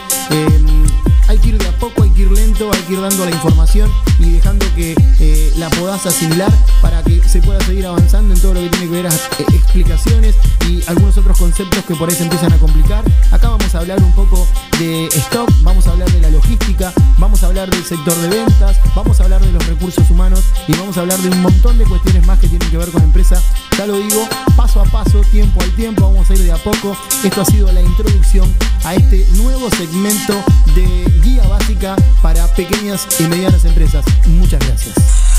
hay 1.27 1.37
que 1.37 1.49
ir 1.49 1.57
de 1.57 1.67
a 1.67 1.77
poco, 1.77 2.03
hay 2.03 2.09
que 2.11 2.23
ir 2.23 2.31
lento, 2.31 2.69
hay 2.73 2.81
que 2.81 2.93
ir 2.93 3.01
dando 3.01 3.25
la 3.25 3.31
información 3.31 3.89
y 4.19 4.31
dejando 4.31 4.65
que 4.75 4.95
eh, 5.19 5.53
la 5.57 5.69
podás 5.69 6.05
asimilar 6.05 6.51
para 6.81 7.03
que 7.03 7.21
se 7.27 7.41
pueda 7.41 7.59
seguir 7.61 7.85
avanzando 7.85 8.33
en 8.33 8.41
todo 8.41 8.53
lo 8.53 8.61
que 8.61 8.69
tiene 8.69 8.85
que 8.85 8.91
ver 8.91 9.07
a 9.07 9.13
eh, 9.13 9.45
explicaciones 9.53 10.35
y 10.67 10.81
algunos 10.87 11.17
otros 11.17 11.37
conceptos 11.37 11.83
que 11.85 11.95
por 11.95 12.09
ahí 12.09 12.15
se 12.15 12.23
empiezan 12.23 12.53
a 12.53 12.57
complicar. 12.57 13.03
Acá 13.31 13.49
vamos 13.49 13.73
a 13.73 13.79
hablar 13.79 14.01
un 14.01 14.13
poco 14.13 14.47
de 14.79 15.07
stock, 15.07 15.49
vamos 15.61 15.87
a 15.87 15.91
hablar 15.91 16.11
de 16.11 16.21
la 16.21 16.29
logística, 16.29 16.93
vamos 17.17 17.43
a 17.43 17.47
hablar 17.47 17.69
del 17.69 17.83
sector 17.83 18.15
de 18.15 18.29
ventas, 18.29 18.77
vamos 18.95 19.19
a 19.19 19.23
hablar 19.23 19.41
de 19.41 19.51
los 19.51 19.65
recursos 19.67 20.09
humanos 20.09 20.41
y 20.67 20.73
vamos 20.73 20.97
a 20.97 21.01
hablar 21.01 21.19
de 21.19 21.29
un 21.29 21.41
montón 21.41 21.77
de 21.77 21.85
cuestiones 21.85 22.25
más 22.25 22.39
que 22.39 22.47
tienen 22.47 22.69
que 22.69 22.77
ver 22.77 22.89
con 22.89 23.01
la 23.01 23.07
empresa. 23.07 23.41
Ya 23.77 23.85
lo 23.85 23.97
digo, 23.97 24.27
paso 24.55 24.81
a 24.81 24.85
paso, 24.85 25.21
tiempo 25.31 25.61
al 25.61 25.71
tiempo, 25.75 26.03
vamos 26.03 26.29
a 26.29 26.33
ir 26.33 26.39
de 26.39 26.51
a 26.51 26.57
poco. 26.57 26.95
Esto 27.23 27.41
ha 27.41 27.45
sido 27.45 27.71
la 27.71 27.81
introducción 27.81 28.51
a 28.83 28.95
este 28.95 29.25
nuevo 29.33 29.69
segmento 29.71 30.33
de 30.75 31.13
guía 31.23 31.47
básica 31.47 31.95
para 32.21 32.47
pequeñas 32.55 33.07
y 33.19 33.23
medianas 33.23 33.65
empresas. 33.65 34.05
Muchas 34.27 34.59
gracias. 34.67 35.32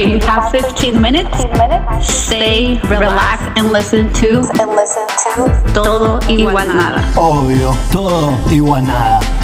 Do 0.00 0.08
you 0.08 0.18
have 0.20 0.50
15 0.50 0.98
minutes? 0.98 1.28
Stay, 2.00 2.80
relax, 2.84 3.42
and 3.58 3.70
listen 3.70 4.10
to 4.14 4.40
and 4.58 4.70
listen 4.70 5.06
to 5.06 5.72
Todo 5.74 6.18
Igual 6.20 6.68
Nada. 6.68 7.04
Obvio, 7.16 7.76
todo 7.92 8.32
igual 8.50 8.86
nada. 8.86 9.39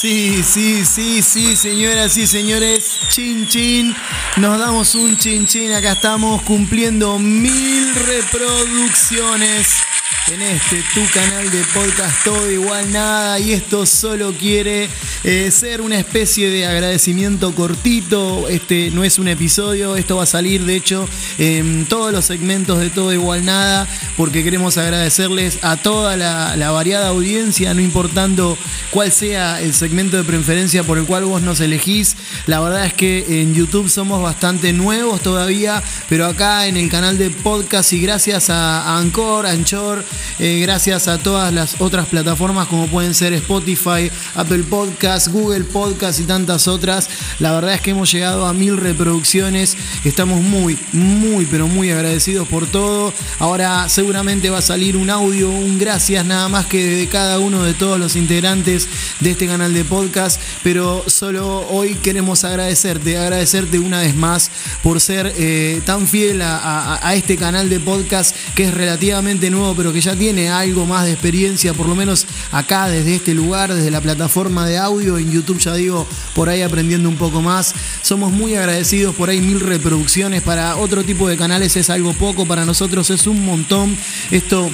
Sí, 0.00 0.42
sí, 0.42 0.82
sí, 0.86 1.20
sí, 1.20 1.54
señoras 1.54 2.16
y 2.16 2.26
señores. 2.26 2.98
Chin 3.10 3.46
chin. 3.46 3.94
Nos 4.38 4.58
damos 4.58 4.94
un 4.94 5.18
chin 5.18 5.44
chin. 5.44 5.74
Acá 5.74 5.92
estamos 5.92 6.40
cumpliendo 6.40 7.18
mil 7.18 7.94
reproducciones 7.94 9.82
en 10.30 10.42
este 10.42 10.82
tu 10.94 11.00
canal 11.12 11.50
de 11.50 11.64
podcast 11.74 12.24
todo 12.24 12.50
igual 12.50 12.92
nada 12.92 13.40
y 13.40 13.52
esto 13.52 13.84
solo 13.84 14.32
quiere 14.32 14.88
eh, 15.24 15.50
ser 15.50 15.80
una 15.80 15.98
especie 15.98 16.50
de 16.50 16.66
agradecimiento 16.66 17.54
cortito. 17.54 18.48
Este 18.48 18.90
no 18.90 19.02
es 19.02 19.18
un 19.18 19.28
episodio 19.28 19.96
esto 19.96 20.16
va 20.16 20.24
a 20.24 20.26
salir 20.26 20.64
de 20.64 20.76
hecho 20.76 21.08
en 21.38 21.86
todos 21.86 22.12
los 22.12 22.24
segmentos 22.24 22.78
de 22.78 22.90
todo 22.90 23.12
igual 23.12 23.44
nada 23.44 23.88
porque 24.16 24.44
queremos 24.44 24.78
agradecerles 24.78 25.58
a 25.62 25.76
toda 25.76 26.16
la, 26.16 26.54
la 26.56 26.70
variada 26.70 27.08
audiencia 27.08 27.74
no 27.74 27.80
importando 27.80 28.56
cuál 28.90 29.10
sea 29.10 29.60
el 29.60 29.74
segmento 29.74 30.16
de 30.16 30.24
preferencia 30.24 30.84
por 30.84 30.98
el 30.98 31.06
cual 31.06 31.24
vos 31.24 31.42
nos 31.42 31.60
elegís. 31.60 32.16
La 32.46 32.60
verdad 32.60 32.86
es 32.86 32.94
que 32.94 33.42
en 33.42 33.54
YouTube 33.54 33.88
somos 33.88 34.22
bastante 34.22 34.72
nuevos 34.72 35.20
todavía 35.22 35.82
pero 36.08 36.26
acá 36.26 36.66
en 36.66 36.76
el 36.76 36.88
canal 36.88 37.18
de 37.18 37.30
podcast 37.30 37.92
y 37.92 38.00
gracias 38.00 38.50
a 38.50 38.96
Anchor, 38.96 39.46
Anchor 39.46 40.04
eh, 40.38 40.60
gracias 40.60 41.08
a 41.08 41.18
todas 41.18 41.52
las 41.52 41.80
otras 41.80 42.06
plataformas 42.06 42.66
como 42.68 42.86
pueden 42.86 43.14
ser 43.14 43.32
Spotify, 43.34 44.10
Apple 44.34 44.64
Podcast, 44.64 45.28
Google 45.28 45.64
Podcast 45.64 46.20
y 46.20 46.24
tantas 46.24 46.68
otras. 46.68 47.08
La 47.38 47.52
verdad 47.52 47.74
es 47.74 47.80
que 47.80 47.90
hemos 47.90 48.10
llegado 48.10 48.46
a 48.46 48.52
mil 48.52 48.76
reproducciones. 48.76 49.76
Estamos 50.04 50.42
muy, 50.42 50.78
muy, 50.92 51.46
pero 51.46 51.68
muy 51.68 51.90
agradecidos 51.90 52.48
por 52.48 52.66
todo. 52.66 53.12
Ahora 53.38 53.88
seguramente 53.88 54.50
va 54.50 54.58
a 54.58 54.62
salir 54.62 54.96
un 54.96 55.10
audio, 55.10 55.50
un 55.50 55.78
gracias 55.78 56.24
nada 56.24 56.48
más 56.48 56.66
que 56.66 56.84
de 56.86 57.08
cada 57.08 57.38
uno 57.38 57.62
de 57.62 57.74
todos 57.74 57.98
los 57.98 58.16
integrantes 58.16 58.88
de 59.20 59.32
este 59.32 59.46
canal 59.46 59.74
de 59.74 59.84
podcast. 59.84 60.40
Pero 60.62 61.04
solo 61.06 61.66
hoy 61.68 61.94
queremos 61.96 62.44
agradecerte, 62.44 63.18
agradecerte 63.18 63.78
una 63.78 64.00
vez 64.00 64.14
más 64.14 64.50
por 64.82 65.00
ser 65.00 65.32
eh, 65.36 65.80
tan 65.84 66.06
fiel 66.06 66.42
a, 66.42 67.06
a 67.06 67.14
este 67.14 67.36
canal 67.36 67.68
de 67.68 67.80
podcast 67.80 68.34
que 68.54 68.64
es 68.64 68.74
relativamente 68.74 69.50
nuevo, 69.50 69.74
pero 69.74 69.92
que 69.92 70.00
ya 70.00 70.09
tiene 70.16 70.50
algo 70.50 70.86
más 70.86 71.04
de 71.04 71.12
experiencia, 71.12 71.74
por 71.74 71.88
lo 71.88 71.94
menos 71.94 72.26
acá 72.52 72.88
desde 72.88 73.16
este 73.16 73.34
lugar, 73.34 73.72
desde 73.74 73.90
la 73.90 74.00
plataforma 74.00 74.66
de 74.66 74.78
audio, 74.78 75.18
en 75.18 75.30
YouTube 75.30 75.58
ya 75.58 75.74
digo, 75.74 76.06
por 76.34 76.48
ahí 76.48 76.62
aprendiendo 76.62 77.08
un 77.08 77.16
poco 77.16 77.42
más. 77.42 77.74
Somos 78.02 78.32
muy 78.32 78.54
agradecidos, 78.54 79.14
por 79.14 79.30
ahí 79.30 79.40
mil 79.40 79.60
reproducciones, 79.60 80.42
para 80.42 80.76
otro 80.76 81.04
tipo 81.04 81.28
de 81.28 81.36
canales 81.36 81.76
es 81.76 81.90
algo 81.90 82.12
poco, 82.14 82.46
para 82.46 82.64
nosotros 82.64 83.10
es 83.10 83.26
un 83.26 83.44
montón. 83.44 83.96
Esto 84.30 84.70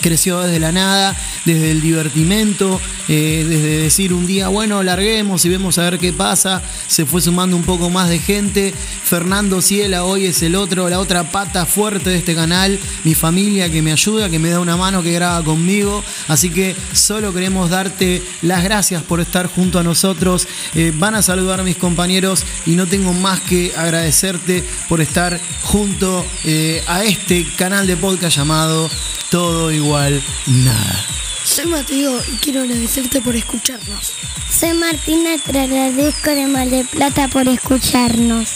creció 0.00 0.40
desde 0.40 0.58
la 0.58 0.72
nada, 0.72 1.16
desde 1.46 1.70
el 1.70 1.80
divertimento, 1.80 2.80
eh, 3.08 3.46
desde 3.48 3.78
decir 3.78 4.12
un 4.12 4.26
día, 4.26 4.48
bueno, 4.48 4.82
larguemos 4.82 5.44
y 5.44 5.48
vemos 5.48 5.78
a 5.78 5.84
ver 5.84 5.98
qué 5.98 6.12
pasa, 6.12 6.62
se 6.86 7.06
fue 7.06 7.22
sumando 7.22 7.56
un 7.56 7.62
poco 7.62 7.88
más 7.88 8.10
de 8.10 8.18
gente. 8.18 8.74
Fernando 9.04 9.62
Ciela 9.62 10.04
hoy 10.04 10.26
es 10.26 10.42
el 10.42 10.56
otro, 10.56 10.88
la 10.88 10.98
otra 10.98 11.30
pata 11.30 11.64
fuerte 11.64 12.10
de 12.10 12.18
este 12.18 12.34
canal, 12.34 12.78
mi 13.04 13.14
familia 13.14 13.70
que 13.70 13.80
me 13.80 13.92
ayuda, 13.92 14.28
que 14.28 14.38
me 14.38 14.50
da 14.50 14.60
una 14.62 14.76
mano, 14.76 15.02
que 15.02 15.12
graba 15.12 15.44
conmigo. 15.44 16.02
Así 16.28 16.50
que 16.50 16.74
solo 16.92 17.32
queremos 17.32 17.70
darte 17.70 18.22
las 18.42 18.64
gracias 18.64 19.02
por 19.02 19.20
estar 19.20 19.46
junto 19.46 19.78
a 19.78 19.82
nosotros. 19.82 20.48
Eh, 20.74 20.92
van 20.94 21.14
a 21.14 21.22
saludar 21.22 21.62
mis 21.62 21.76
compañeros 21.76 22.44
y 22.66 22.76
no 22.76 22.86
tengo 22.86 23.12
más 23.12 23.40
que 23.40 23.72
agradecerte 23.76 24.64
por 24.88 25.00
estar 25.00 25.40
junto 25.62 26.24
eh, 26.44 26.82
a 26.86 27.04
este 27.04 27.46
canal 27.56 27.86
de 27.86 27.96
podcast 27.96 28.36
llamado 28.36 28.88
Todo 29.30 29.70
Igual 29.70 30.22
Nada. 30.46 31.06
Soy 31.44 31.66
Mateo 31.66 32.20
y 32.32 32.36
quiero 32.36 32.60
agradecerte 32.60 33.20
por 33.20 33.34
escucharnos. 33.36 34.12
Soy 34.50 34.74
Martina, 34.74 35.30
te 35.44 35.58
agradezco 35.58 36.30
de 36.30 36.46
Mar 36.46 36.70
del 36.70 36.86
Plata 36.86 37.28
por 37.28 37.48
escucharnos. 37.48 38.50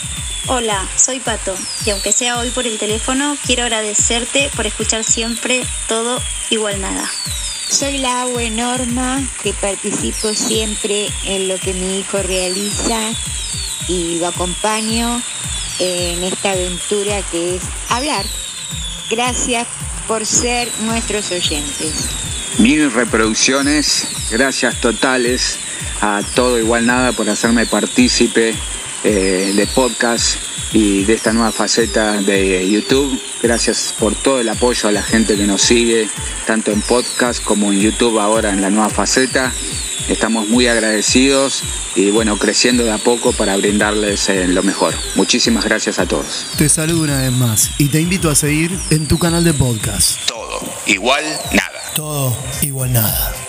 Hola, 0.49 0.89
soy 0.95 1.19
Pato 1.19 1.57
y 1.85 1.91
aunque 1.91 2.13
sea 2.13 2.39
hoy 2.39 2.51
por 2.51 2.69
el 2.69 2.79
teléfono, 2.79 3.37
quiero 3.45 3.65
agradecerte 3.65 4.49
por 4.55 4.65
escuchar 4.65 5.03
siempre 5.03 5.67
todo 5.89 6.23
igual 6.51 6.81
nada. 6.81 7.11
Soy 7.69 7.99
la 7.99 8.23
abue 8.23 8.51
Norma, 8.51 9.21
que 9.43 9.53
participo 9.55 10.33
siempre 10.35 11.09
en 11.25 11.49
lo 11.49 11.59
que 11.59 11.75
mi 11.75 11.99
hijo 11.99 12.23
realiza 12.23 12.97
y 13.89 14.21
lo 14.21 14.29
acompaño 14.29 15.21
en 15.81 16.23
esta 16.23 16.53
aventura 16.53 17.23
que 17.33 17.57
es 17.57 17.63
hablar. 17.89 18.25
Gracias 19.11 19.67
por 20.07 20.25
ser 20.25 20.71
nuestros 20.83 21.33
oyentes. 21.33 22.09
Mil 22.59 22.93
reproducciones, 22.93 24.07
gracias 24.31 24.81
totales 24.81 25.59
a 26.01 26.23
todo 26.37 26.57
igual 26.57 26.87
nada 26.87 27.11
por 27.11 27.29
hacerme 27.29 27.67
partícipe 27.67 28.55
eh, 29.05 29.53
de 29.55 29.67
podcast 29.67 30.37
y 30.73 31.05
de 31.05 31.15
esta 31.15 31.33
nueva 31.33 31.53
faceta 31.53 32.21
de 32.21 32.69
YouTube. 32.69 33.21
Gracias 33.43 33.95
por 33.99 34.15
todo 34.15 34.41
el 34.41 34.49
apoyo 34.49 34.89
a 34.89 34.93
la 34.93 35.03
gente 35.03 35.37
que 35.37 35.47
nos 35.47 35.63
sigue, 35.63 36.09
tanto 36.47 36.71
en 36.71 36.83
podcast 36.83 37.43
como 37.43 37.73
en 37.73 37.81
YouTube 37.81 38.19
ahora 38.19 38.51
en 38.51 38.61
la 38.61 38.71
nueva 38.71 38.91
faceta. 38.91 39.53
Estamos 40.09 40.49
muy 40.49 40.69
agradecidos 40.69 41.65
y 41.97 42.11
bueno, 42.11 42.39
creciendo 42.39 42.85
de 42.85 42.93
a 42.93 42.99
poco 42.99 43.33
para 43.33 43.57
brindarles 43.57 44.29
eh, 44.29 44.47
lo 44.47 44.63
mejor. 44.63 44.95
Muchísimas 45.17 45.65
gracias 45.65 45.99
a 45.99 46.07
todos. 46.07 46.47
Te 46.57 46.69
saludo 46.69 47.03
una 47.03 47.21
vez 47.21 47.33
más 47.33 47.71
y 47.79 47.89
te 47.89 48.01
invito 48.01 48.31
a 48.31 48.35
seguir 48.35 48.79
en 48.91 49.09
tu 49.09 49.19
canal 49.19 49.43
de 49.43 49.55
podcast. 49.55 50.21
Todo 50.27 50.61
igual 50.87 51.25
nada. 51.53 51.93
Todo 51.95 52.37
igual 52.63 52.93
nada. 52.93 53.46